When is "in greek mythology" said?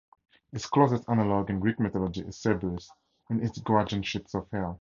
1.51-2.21